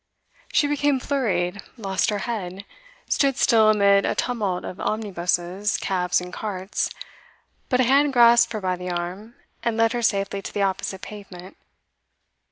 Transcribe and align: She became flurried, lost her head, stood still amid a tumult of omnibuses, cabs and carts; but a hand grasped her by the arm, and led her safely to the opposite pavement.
She 0.51 0.65
became 0.65 0.99
flurried, 0.99 1.61
lost 1.77 2.09
her 2.09 2.17
head, 2.25 2.65
stood 3.07 3.37
still 3.37 3.69
amid 3.69 4.03
a 4.03 4.15
tumult 4.15 4.65
of 4.65 4.79
omnibuses, 4.79 5.77
cabs 5.77 6.19
and 6.19 6.33
carts; 6.33 6.89
but 7.69 7.79
a 7.81 7.83
hand 7.83 8.11
grasped 8.11 8.51
her 8.53 8.61
by 8.61 8.75
the 8.77 8.89
arm, 8.89 9.35
and 9.61 9.77
led 9.77 9.93
her 9.93 10.01
safely 10.01 10.41
to 10.41 10.51
the 10.55 10.63
opposite 10.63 11.03
pavement. 11.03 11.55